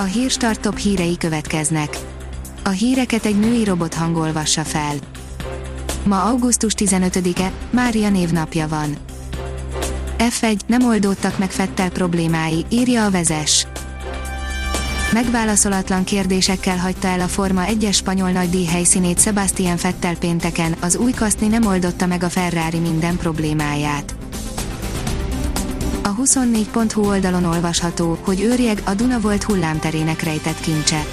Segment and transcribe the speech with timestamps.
[0.00, 1.98] A hírstart top hírei következnek.
[2.62, 4.94] A híreket egy női robot hangolvassa fel.
[6.04, 8.96] Ma augusztus 15-e, Mária névnapja van.
[10.18, 13.66] F1, nem oldódtak meg Fettel problémái, írja a vezes.
[15.12, 21.12] Megválaszolatlan kérdésekkel hagyta el a Forma 1-es spanyol nagydíj helyszínét Sebastian Fettel pénteken, az új
[21.12, 24.17] kaszni nem oldotta meg a Ferrari minden problémáját.
[26.08, 31.04] A 24.hu oldalon olvasható, hogy őrjeg a Duna volt hullámterének rejtett kincse.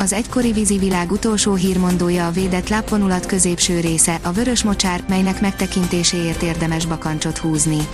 [0.00, 6.42] Az egykori vízivilág utolsó hírmondója a védett lápvonulat középső része, a vörös mocsár, melynek megtekintéséért
[6.42, 7.88] érdemes bakancsot húzni.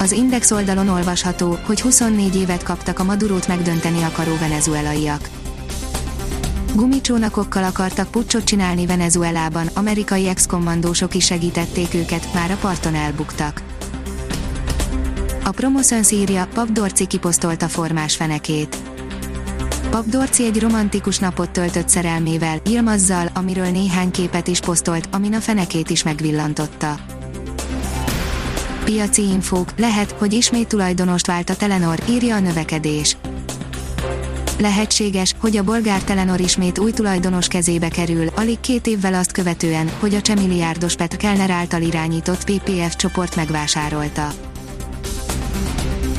[0.00, 5.28] Az Index oldalon olvasható, hogy 24 évet kaptak a Madurót megdönteni akaró venezuelaiak.
[6.74, 13.62] Gumicsónakokkal akartak pucsot csinálni Venezuelában, amerikai ex-kommandósok is segítették őket, már a parton elbuktak.
[15.46, 18.76] A Promoszön szírja, Pap Dorci kiposztolta formás fenekét.
[19.90, 20.04] Pap
[20.38, 26.02] egy romantikus napot töltött szerelmével, Ilmazzal, amiről néhány képet is posztolt, amin a fenekét is
[26.02, 26.96] megvillantotta.
[28.84, 33.16] Piaci infók, lehet, hogy ismét tulajdonost vált a Telenor, írja a növekedés.
[34.58, 39.90] Lehetséges, hogy a bolgár Telenor ismét új tulajdonos kezébe kerül, alig két évvel azt követően,
[39.98, 44.52] hogy a csemilliárdos Pet Kellner által irányított PPF csoport megvásárolta.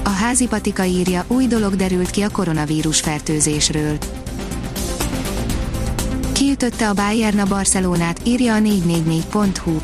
[0.06, 3.98] A házi patika írja, új dolog derült ki a koronavírus fertőzésről.
[6.32, 9.80] Kiütötte a Bayern a Barcelonát, írja a 444.hu.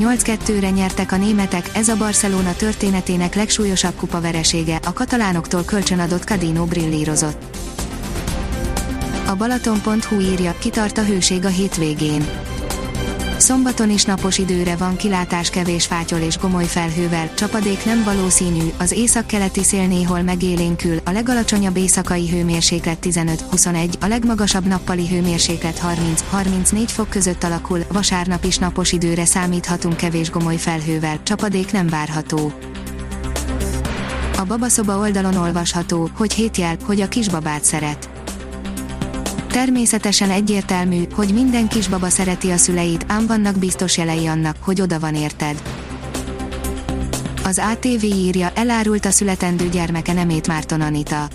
[0.00, 6.64] 8-2-re nyertek a németek, ez a Barcelona történetének legsúlyosabb kupa veresége, a katalánoktól kölcsönadott Cadino
[6.64, 7.56] brillírozott.
[9.26, 12.26] A Balaton.hu írja, kitart a hőség a hétvégén.
[13.38, 18.92] Szombaton is napos időre van kilátás kevés fátyol és gomoly felhővel, csapadék nem valószínű, az
[18.92, 25.82] északkeleti szél néhol megélénkül, a legalacsonyabb éjszakai hőmérséklet 15-21, a legmagasabb nappali hőmérséklet
[26.32, 32.52] 30-34 fok között alakul, vasárnap is napos időre számíthatunk kevés gomoly felhővel, csapadék nem várható.
[34.38, 38.15] A babaszoba oldalon olvasható, hogy hétjel, hogy a kisbabát szeret
[39.56, 44.98] Természetesen egyértelmű, hogy minden kisbaba szereti a szüleit, ám vannak biztos jelei annak, hogy oda
[44.98, 45.62] van érted.
[47.44, 51.28] Az ATV írja, elárult a születendő gyermeke nemét Márton Anita.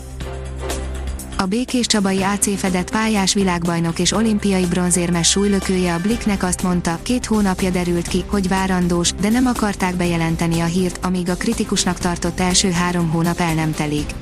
[1.37, 6.99] A Békés Csabai AC fedett pályás világbajnok és olimpiai bronzérmes súlylökője a Bliknek azt mondta,
[7.01, 11.97] két hónapja derült ki, hogy várandós, de nem akarták bejelenteni a hírt, amíg a kritikusnak
[11.97, 14.13] tartott első három hónap el nem telik.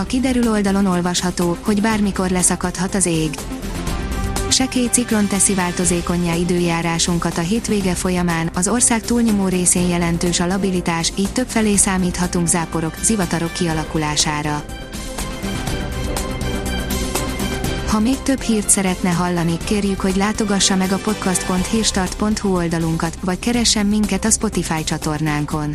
[0.00, 3.30] A kiderül oldalon olvasható, hogy bármikor leszakadhat az ég.
[4.48, 11.12] Sekély ciklon teszi változékonyá időjárásunkat a hétvége folyamán, az ország túlnyomó részén jelentős a labilitás,
[11.16, 14.64] így többfelé számíthatunk záporok, zivatarok kialakulására.
[17.86, 23.86] Ha még több hírt szeretne hallani, kérjük, hogy látogassa meg a podcast.hírstart.hu oldalunkat, vagy keressen
[23.86, 25.74] minket a Spotify csatornánkon